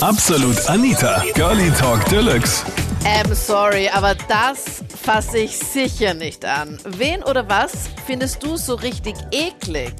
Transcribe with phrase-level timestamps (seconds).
[0.00, 2.64] Absolut Anita, Girlie Talk Deluxe.
[3.04, 6.78] Ähm, sorry, aber das fasse ich sicher nicht an.
[6.84, 9.92] Wen oder was findest du so richtig eklig?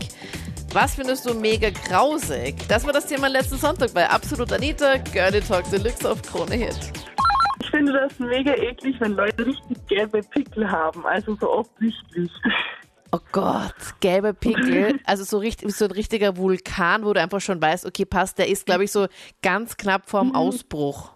[0.73, 2.55] Was findest du mega grausig?
[2.69, 6.79] Das war das Thema letzten Sonntag bei Absolut Anita, Girlie Talk Deluxe auf Krone Hit.
[7.61, 12.31] Ich finde das mega eklig, wenn Leute richtig gelbe Pickel haben, also so offensichtlich.
[13.11, 17.61] Oh Gott, gelbe Pickel, also so, richtig, so ein richtiger Vulkan, wo du einfach schon
[17.61, 19.07] weißt, okay, passt, der ist, glaube ich, so
[19.43, 21.13] ganz knapp vorm Ausbruch.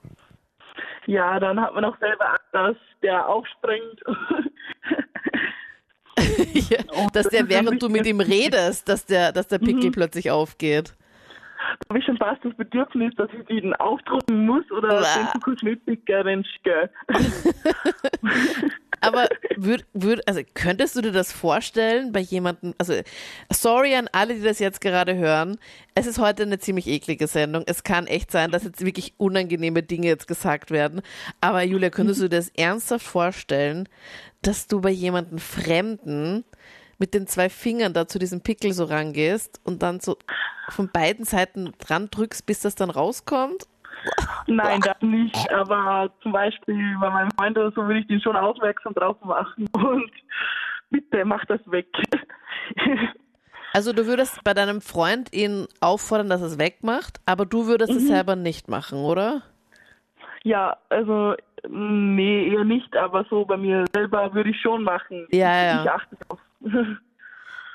[1.06, 4.00] Ja, dann hat man auch selber Angst, dass der aufspringt.
[6.70, 6.78] ja,
[7.12, 9.92] dass der, während du mit ihm redest, dass der, dass der Pickel Mhm.
[9.92, 10.94] plötzlich aufgeht.
[11.80, 16.44] Da habe ich schon fast das Bedürfnis, dass ich den aufdrucken muss oder den Kosmetikerin
[16.44, 16.90] schicke.
[19.02, 22.94] Aber würd, würd, also könntest du dir das vorstellen bei jemandem, also
[23.52, 25.58] sorry an alle, die das jetzt gerade hören,
[25.96, 27.64] es ist heute eine ziemlich eklige Sendung.
[27.66, 31.02] Es kann echt sein, dass jetzt wirklich unangenehme Dinge jetzt gesagt werden.
[31.40, 33.88] Aber Julia, könntest du dir das ernsthaft vorstellen,
[34.40, 36.44] dass du bei jemandem Fremden
[36.98, 40.16] mit den zwei Fingern da zu diesem Pickel so rangehst und dann so
[40.68, 43.66] von beiden Seiten dran drückst, bis das dann rauskommt?
[44.46, 45.52] Nein, das nicht.
[45.52, 49.68] Aber zum Beispiel bei meinem Freund oder so würde ich den schon aufmerksam drauf machen.
[49.72, 50.10] Und
[50.90, 51.86] bitte mach das weg.
[53.74, 57.92] Also du würdest bei deinem Freund ihn auffordern, dass er es wegmacht, aber du würdest
[57.92, 59.42] es selber nicht machen, oder?
[60.44, 61.34] Ja, also
[61.68, 65.26] nee, eher nicht, aber so bei mir selber würde ich schon machen.
[65.30, 65.82] Ja, ja.
[65.84, 66.38] Ich achte drauf.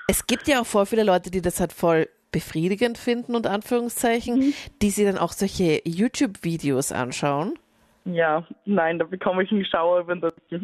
[0.09, 4.53] Es gibt ja auch voll viele Leute, die das halt voll befriedigend finden, unter Anführungszeichen,
[4.81, 7.53] die sich dann auch solche YouTube-Videos anschauen.
[8.05, 10.33] Ja, nein, da bekomme ich einen Schauer, wenn das.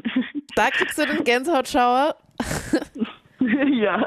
[0.56, 2.16] Da kriegst du den Gänsehautschauer,
[3.40, 4.06] ja.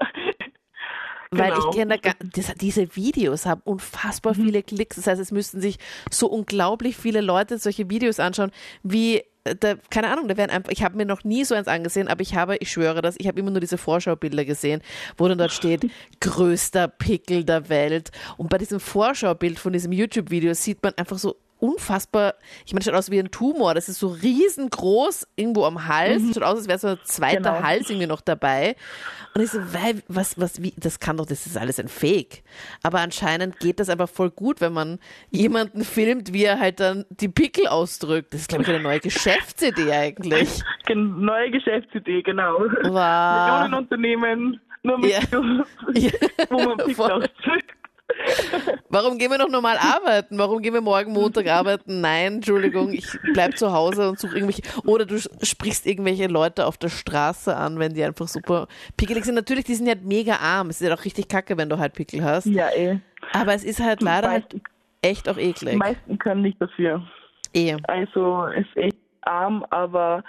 [1.33, 1.71] weil Genau.
[1.71, 2.13] ich kenne, da
[2.61, 4.95] diese Videos haben unfassbar viele Klicks.
[4.97, 8.53] Das heißt, es müssten sich so unglaublich viele Leute solche Videos anschauen,
[8.85, 9.25] wie
[9.55, 12.23] da, keine Ahnung, da werden einfach, ich habe mir noch nie so eins angesehen, aber
[12.23, 14.83] ich habe, ich schwöre das, ich habe immer nur diese Vorschaubilder gesehen,
[15.17, 18.11] wo dann dort steht, größter Pickel der Welt.
[18.37, 22.35] Und bei diesem Vorschaubild von diesem YouTube-Video sieht man einfach so unfassbar,
[22.65, 26.23] ich meine, das schaut aus wie ein Tumor, das ist so riesengroß irgendwo am Hals,
[26.35, 27.63] schaut aus, als wäre so ein zweiter Genau.
[27.63, 28.77] Hals irgendwie noch dabei.
[29.35, 32.43] Und ich so, weil, was, was, wie, das kann doch, das ist alles ein Fake.
[32.83, 34.99] Aber anscheinend geht das aber voll gut, wenn man
[35.31, 38.33] jemanden filmt, wie er halt dann die Pickel ausdrückt.
[38.33, 40.63] Das ist, glaube ich, eine neue Geschäftsidee eigentlich.
[40.87, 42.59] Gen- Neue Geschäftsidee, genau.
[42.59, 43.51] Wow.
[43.53, 45.23] Millionenunternehmen, nur mit Ja.
[45.23, 46.11] Videos, Ja,
[46.51, 47.73] wo man Pickel ausdrückt.
[48.89, 50.39] Warum gehen wir noch normal arbeiten?
[50.39, 52.01] Warum gehen wir morgen Montag arbeiten?
[52.01, 54.63] Nein, Entschuldigung, ich bleib zu Hause und suche irgendwelche.
[54.85, 59.35] Oder du sprichst irgendwelche Leute auf der Straße an, wenn die einfach super pickelig sind.
[59.35, 60.71] Natürlich, die sind ja mega arm.
[60.71, 62.47] Es ist ja auch richtig kacke, wenn du halt Pickel hast.
[62.47, 62.99] Ja, eh.
[63.33, 64.57] Aber es ist halt leider halt
[65.03, 65.77] echt auch die eklig.
[65.77, 67.03] meisten können nicht dafür.
[67.55, 67.77] Eh.
[67.89, 70.23] Also ist echt arm, aber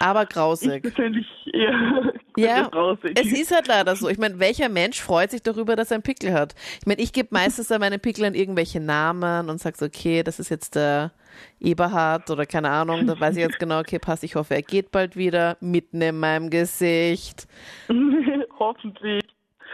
[0.00, 0.82] Aber ich grausig.
[0.82, 2.70] persönlich eher Ja,
[3.14, 4.08] es ist halt leider so.
[4.08, 6.54] Ich meine, welcher Mensch freut sich darüber, dass er einen Pickel hat?
[6.80, 10.22] Ich meine, ich gebe meistens dann meine Pickel an irgendwelche Namen und sage so, okay,
[10.22, 11.12] das ist jetzt der
[11.60, 14.90] Eberhard oder keine Ahnung, da weiß ich jetzt genau, okay, passt, ich hoffe, er geht
[14.90, 17.46] bald wieder, mitten in meinem Gesicht.
[18.58, 19.22] Hoffentlich.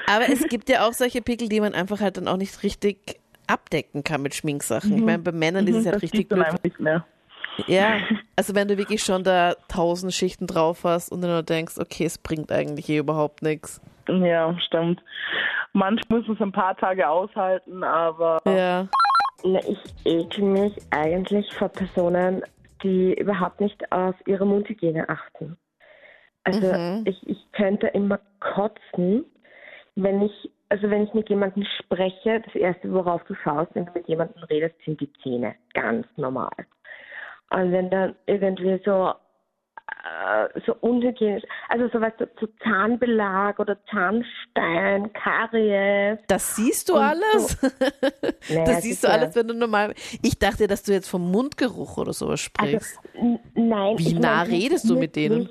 [0.06, 3.20] Aber es gibt ja auch solche Pickel, die man einfach halt dann auch nicht richtig
[3.46, 4.96] abdecken kann mit Schminksachen.
[4.96, 6.44] Ich meine, bei Männern ist es Mhm, halt das richtig blöd.
[6.44, 7.06] einfach nicht mehr.
[7.66, 7.98] Ja,
[8.36, 12.04] also wenn du wirklich schon da tausend Schichten drauf hast und dann nur denkst, okay,
[12.04, 13.80] es bringt eigentlich hier überhaupt nichts.
[14.08, 15.02] Ja, stimmt.
[15.72, 18.88] Manchmal muss man es ein paar Tage aushalten, aber Ja.
[19.44, 22.42] Na, ich ekel mich eigentlich vor Personen,
[22.82, 25.56] die überhaupt nicht auf ihre Mundhygiene achten.
[26.44, 27.02] Also Mhm.
[27.06, 29.24] ich, ich könnte immer kotzen,
[29.96, 33.92] wenn ich, also wenn ich mit jemandem spreche, das erste, worauf du schaust, wenn du
[33.92, 35.54] mit jemandem redest, sind die Zähne.
[35.72, 36.52] Ganz normal.
[37.54, 39.12] Und wenn dann irgendwie so
[39.86, 46.18] äh, so unhygienisch, also so du, so Zahnbelag oder Zahnstein, Karies.
[46.26, 47.58] Das siehst du alles?
[48.50, 49.20] Naja, das siehst du sicher.
[49.20, 49.94] alles, wenn du normal.
[50.22, 53.00] Ich dachte, dass du jetzt vom Mundgeruch oder sowas sprichst.
[53.14, 53.98] Also, nein.
[53.98, 55.48] Wie ich nah meine redest du mit denen?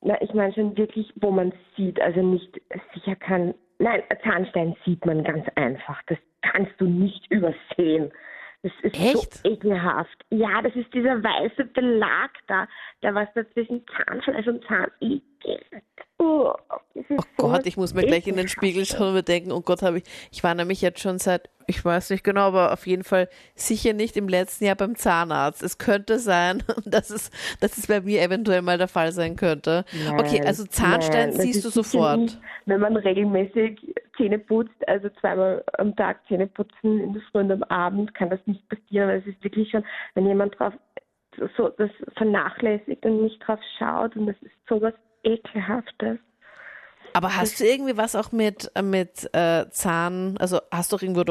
[0.00, 2.60] Na, ich meine schon wirklich, wo man sieht, also nicht,
[2.94, 6.00] sicher kann, nein, Zahnstein sieht man ganz einfach.
[6.06, 8.10] Das kannst du nicht übersehen.
[8.64, 9.34] Das ist Echt?
[9.34, 10.24] so ekelhaft.
[10.30, 12.66] Ja, das ist dieser weiße Belag da,
[13.02, 14.90] der was da zwischen Zahnfleisch und Zahn.
[16.16, 16.54] Oh,
[16.94, 18.48] oh Gott, ich muss mir gleich in den.
[18.48, 20.04] Spiegel schauen und mir denken, oh Gott, habe ich.
[20.32, 23.92] Ich war nämlich jetzt schon seit, ich weiß nicht genau, aber auf jeden Fall sicher
[23.92, 25.62] nicht im letzten Jahr beim Zahnarzt.
[25.62, 29.84] Es könnte sein, dass es, dass es bei mir eventuell mal der Fall sein könnte.
[30.16, 32.18] okay, Nein, also Zahnstein nein, siehst du sofort.
[32.18, 37.40] nicht, Wenn man regelmäßig Zähne putzt, also zweimal am Tag Zähne putzen, in der Früh
[37.40, 39.84] und am Abend, kann das nicht passieren, weil es ist wirklich schon,
[40.14, 40.74] wenn jemand drauf
[41.56, 44.94] so das vernachlässigt und nicht drauf schaut und das ist sowas
[45.24, 46.18] Ekelhaftes.
[47.12, 51.22] Aber hast du irgendwie was auch mit, mit äh, Zahn, also hast du auch irgendwo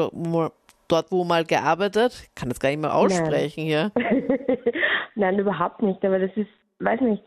[0.88, 2.22] dort, wo mal gearbeitet?
[2.24, 3.92] Ich kann das gar nicht mehr aussprechen Nein.
[3.92, 3.92] hier.
[5.14, 6.48] Nein, überhaupt nicht, aber das ist,
[6.80, 7.22] weiß nicht.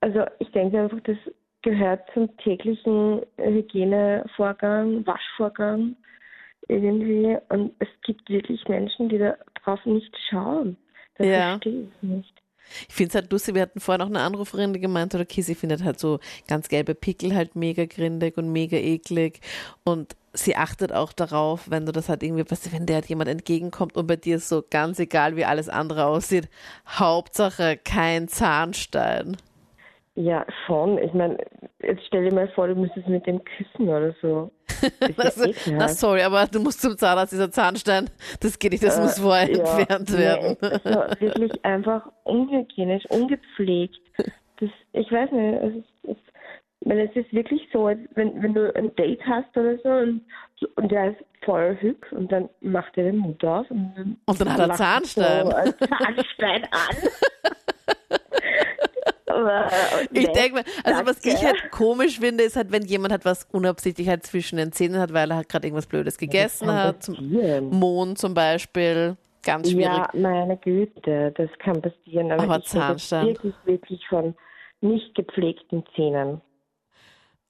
[0.00, 1.16] Also ich denke einfach, das
[1.64, 5.96] gehört zum täglichen Hygienevorgang, Waschvorgang
[6.68, 7.36] irgendwie.
[7.48, 10.76] Und es gibt wirklich Menschen, die darauf nicht schauen.
[11.16, 11.50] Das Ja.
[11.52, 12.34] verstehe ich nicht.
[12.88, 15.42] Ich finde es halt lustig, wir hatten vorhin auch eine Anruferin, die gemeint hat, okay,
[15.42, 16.18] sie findet halt so
[16.48, 19.40] ganz gelbe Pickel halt mega grindig und mega eklig
[19.84, 23.06] und sie achtet auch darauf, wenn du das halt irgendwie, weißt du, wenn dir halt
[23.06, 26.48] jemand entgegenkommt und bei dir ist so ganz egal, wie alles andere aussieht,
[26.88, 29.36] Hauptsache kein Zahnstein.
[30.16, 30.98] Ja, schon.
[30.98, 31.38] Ich meine,
[31.82, 34.50] jetzt stell dir mal vor, du müsstest mit dem küssen oder so.
[35.16, 35.80] Das ja ekelhaft.
[35.80, 39.48] das, sorry, aber du musst zum Zahnarzt, dieser Zahnstein, das geht nicht, das muss vorher
[39.48, 40.56] Äh, Ja, entfernt nee, werden.
[40.60, 43.96] ist so wirklich einfach unhygienisch, ungepflegt.
[44.60, 46.16] Das, ich weiß nicht, es ist, es,
[46.86, 50.20] meine, es ist wirklich so, als wenn, wenn du ein Date hast oder so und,
[50.76, 54.40] und der ist voll hübsch und dann macht er den Mund auf und dann, Und
[54.40, 55.46] dann hat er Zahnstein.
[55.46, 56.96] So einen Zahnstein an.
[59.34, 59.66] Aber,
[60.12, 63.48] Ich denke mal, also was ich halt komisch finde, ist halt, wenn jemand hat was
[63.52, 67.02] unabsichtlich halt zwischen den Zähnen hat, weil er halt gerade irgendwas Blödes gegessen hat.
[67.02, 67.16] Zum.
[67.70, 69.16] Mond zum Beispiel.
[69.44, 69.86] Ganz schwierig.
[69.86, 72.32] Ja, meine Güte, das kann passieren.
[72.32, 73.26] Aber, Aber Zahnstein.
[73.26, 74.34] wirklich, wirklich von
[74.80, 76.40] nicht gepflegten Zähnen.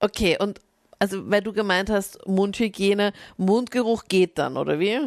[0.01, 0.61] Okay, und
[0.99, 4.99] also weil du gemeint hast, Mundhygiene, Mundgeruch geht dann, oder wie?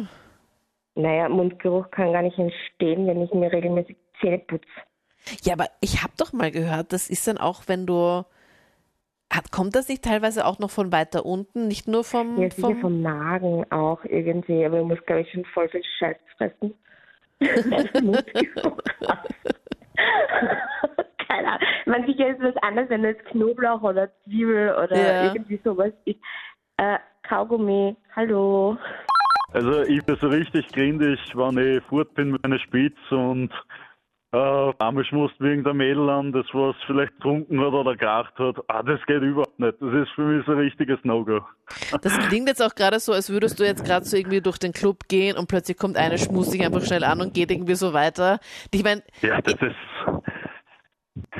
[0.94, 4.66] Naja, Mundgeruch kann gar nicht entstehen, wenn ich mir regelmäßig Zähne putze.
[5.42, 8.24] Ja, aber ich habe doch mal gehört, das ist dann auch, wenn du.
[9.30, 12.40] Hat, kommt das nicht teilweise auch noch von weiter unten, nicht nur vom.
[12.40, 16.16] Ja, vom vom Magen auch irgendwie, aber du musst, glaube ich, schon voll viel Scheiß
[16.38, 16.72] fressen.
[21.28, 21.68] Keine Ahnung.
[21.86, 25.22] Man sicher ist was anderes, wenn jetzt Knoblauch oder Zwiebel oder Ja.
[25.26, 26.20] irgendwie sowas isst.
[26.78, 26.98] Äh,
[27.28, 28.78] Kaugummi, hallo.
[29.52, 33.50] Also ich bin so richtig grindig, wenn ich fort bin mit einer Spitz und
[34.32, 38.56] äh, einmal schmust wegen der Mädel an, das was vielleicht getrunken hat oder geraucht hat.
[38.68, 39.74] Ah, das geht überhaupt nicht.
[39.80, 41.40] Das ist für mich so ein richtiges No-Go.
[42.02, 44.72] Das klingt jetzt auch gerade so, als würdest du jetzt gerade so irgendwie durch den
[44.72, 47.92] Club gehen und plötzlich kommt eine, schmust dich einfach schnell an und geht irgendwie so
[47.94, 48.38] weiter.
[48.72, 49.74] Ich meine, Ja, das ist,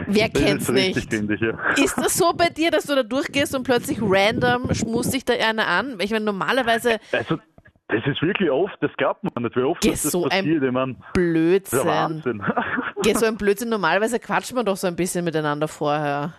[0.06, 1.10] wer das kennt's ist nicht?
[1.10, 1.58] grindig, ja.
[1.82, 5.34] Ist das so bei dir, dass du da durchgehst und plötzlich random schmust dich da
[5.34, 5.98] einer an?
[6.00, 7.38] Ich meine, normalerweise Also,
[7.88, 10.28] das ist wirklich oft, das glaubt man nicht, wie oft Geh, das, das so ein
[10.28, 10.62] passiert.
[10.62, 11.86] Ich ist Blödsinn.
[11.86, 12.42] Wahnsinn.
[13.02, 13.70] Geh, so ein Blödsinn.
[13.70, 16.34] Normalerweise quatscht man doch so ein bisschen miteinander vorher.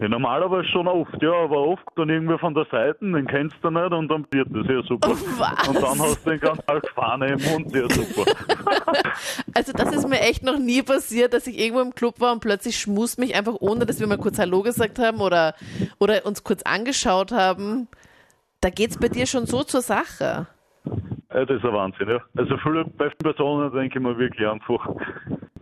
[0.00, 3.68] Ja, normalerweise schon oft, ja, aber oft dann irgendwie von der Seite, den kennst du
[3.68, 5.10] nicht und dann wird das ja super.
[5.10, 5.68] Was?
[5.68, 8.24] Und dann hast du den ganzen Tag Fahne im Mund, ja super.
[9.54, 12.40] Also das ist mir echt noch nie passiert, dass ich irgendwo im Club war und
[12.40, 15.54] plötzlich schmust mich einfach, ohne dass wir mal kurz Hallo gesagt haben oder,
[15.98, 17.86] oder uns kurz angeschaut haben.
[18.60, 20.46] Da geht's bei dir schon so zur Sache.
[21.34, 22.20] Ja, das ist ein Wahnsinn, ja.
[22.36, 24.88] Also viele, bei vielen Personen denke ich mir wirklich einfach,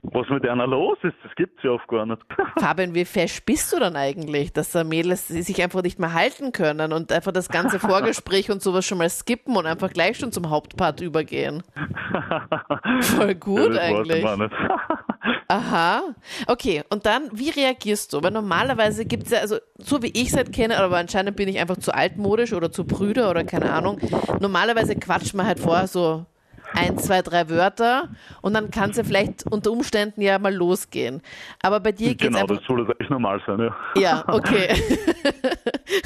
[0.03, 2.21] was mit einer los ist, das gibt's ja oft gar nicht.
[2.61, 6.53] Fabian, wie fesch bist du dann eigentlich, dass da Mädels sich einfach nicht mehr halten
[6.53, 10.31] können und einfach das ganze Vorgespräch und sowas schon mal skippen und einfach gleich schon
[10.31, 11.63] zum Hauptpart übergehen?
[13.01, 14.25] Voll ja, gut das eigentlich.
[15.49, 16.03] Aha.
[16.47, 18.23] Okay, und dann, wie reagierst du?
[18.23, 21.49] Weil normalerweise gibt es ja, also so wie ich es halt kenne, aber anscheinend bin
[21.49, 23.99] ich einfach zu altmodisch oder zu brüder oder keine Ahnung.
[24.41, 26.27] Normalerweise quatscht man halt vorher so
[26.75, 28.09] ein, zwei, drei Wörter
[28.41, 31.21] und dann kann es ja vielleicht unter Umständen ja mal losgehen.
[31.63, 32.57] Aber bei dir geht es Genau, einfach.
[32.57, 33.77] das soll eigentlich normal sein, ja.
[34.01, 34.69] Ja, okay.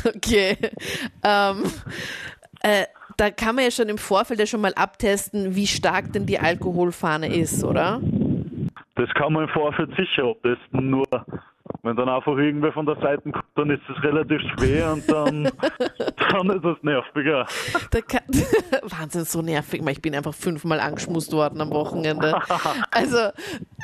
[0.17, 0.57] okay.
[1.23, 1.63] Ähm,
[2.63, 2.85] äh,
[3.17, 6.39] da kann man ja schon im Vorfeld ja schon mal abtesten, wie stark denn die
[6.39, 8.01] Alkoholfahne ist, oder?
[8.97, 11.07] Das kann man im Vorfeld sicher abtesten, nur
[11.87, 15.45] wenn dann einfach irgendwer von der Seite kommt, dann ist es relativ schwer und dann,
[16.31, 17.47] dann ist es nerviger.
[18.09, 18.23] Kann,
[18.83, 19.83] Wahnsinn, so nervig.
[19.89, 22.39] Ich bin einfach fünfmal angeschmust worden am Wochenende.
[22.91, 23.19] Also,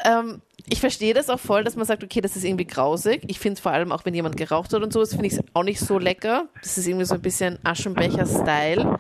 [0.05, 3.23] ähm, ich verstehe das auch voll, dass man sagt, okay, das ist irgendwie grausig.
[3.27, 5.39] Ich finde es vor allem auch, wenn jemand geraucht hat und so, das finde ich
[5.55, 6.47] auch nicht so lecker.
[6.61, 8.99] Das ist irgendwie so ein bisschen Aschenbecher-Style.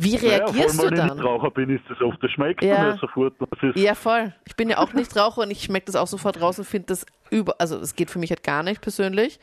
[0.00, 1.16] Wie reagierst ja, du allem, wenn ich dann?
[1.16, 2.90] nicht Raucher bin, ist das oft, das schmeckt Ja.
[2.90, 3.34] ja sofort.
[3.74, 4.32] Ja, voll.
[4.46, 6.86] Ich bin ja auch nicht Raucher und ich schmecke das auch sofort raus und finde
[6.86, 9.38] das über, also es geht für mich halt gar nicht persönlich.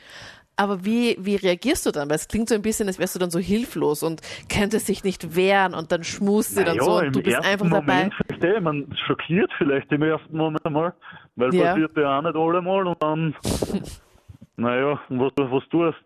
[0.58, 2.10] Aber wie, wie reagierst du dann?
[2.10, 5.04] Weil es klingt so ein bisschen, als wärst du dann so hilflos und könntest dich
[5.04, 8.04] nicht wehren und dann schmust sie dann ja, so und du bist einfach dabei.
[8.04, 10.94] Moment, verstehe, man schockiert vielleicht im ersten Moment einmal,
[11.36, 11.68] weil Ja.
[11.68, 13.36] passiert ja auch nicht allemal und dann,
[14.56, 15.98] naja, was, was tust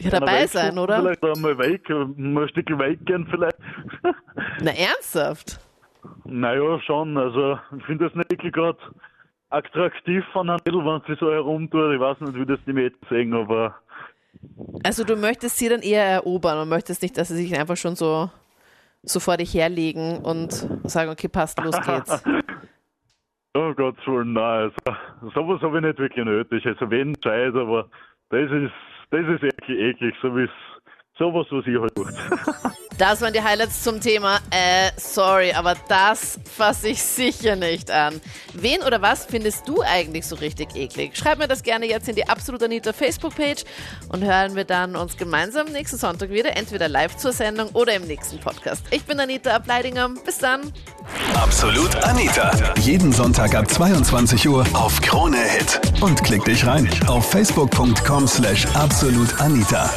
[0.00, 0.98] Ja, dabei sein, oder?
[0.98, 3.56] Vielleicht einmal weg, mal ein Stück weggehen vielleicht.
[4.60, 5.60] Na, ernsthaft?
[6.26, 7.16] naja, schon.
[7.16, 8.78] Also ich finde das nicht gerade
[9.54, 11.94] attraktiv von einem Mädel, wenn sie so herumtut.
[11.94, 13.76] Ich weiß nicht, wie das die Mädchen sehen, aber
[14.82, 17.96] Also du möchtest sie dann eher erobern und möchtest nicht, dass sie sich einfach schon
[17.96, 18.30] so,
[19.02, 20.52] so vor dich herlegen und
[20.84, 22.22] sagen, okay, passt, los geht's.
[23.54, 24.72] oh Gott, Willen, nein.
[24.84, 26.66] Also, sowas habe ich nicht wirklich nötig.
[26.66, 27.88] Also wenn Scheiß, aber
[28.30, 28.72] das ist,
[29.10, 30.48] das ist eklig, eklig so wie
[31.18, 32.74] sowas, was ich halt mache.
[32.96, 34.36] Das waren die Highlights zum Thema.
[34.50, 38.20] Äh, sorry, aber das fasse ich sicher nicht an.
[38.52, 41.16] Wen oder was findest du eigentlich so richtig eklig?
[41.16, 43.64] Schreib mir das gerne jetzt in die Absolut Anita Facebook-Page
[44.10, 48.06] und hören wir dann uns gemeinsam nächsten Sonntag wieder, entweder live zur Sendung oder im
[48.06, 48.84] nächsten Podcast.
[48.92, 50.10] Ich bin Anita Ableidinger.
[50.24, 50.72] Bis dann.
[51.34, 52.52] Absolut Anita.
[52.78, 55.80] Jeden Sonntag ab 22 Uhr auf Krone Hit.
[56.00, 59.90] Und klick dich rein auf facebook.com slash absolutanita.